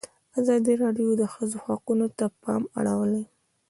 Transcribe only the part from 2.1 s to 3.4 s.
ته پام اړولی.